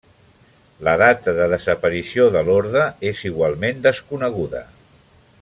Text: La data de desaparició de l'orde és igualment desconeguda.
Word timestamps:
La 0.87 0.95
data 1.01 1.33
de 1.39 1.49
desaparició 1.51 2.25
de 2.37 2.43
l'orde 2.47 2.87
és 3.13 3.23
igualment 3.33 3.85
desconeguda. 3.85 4.65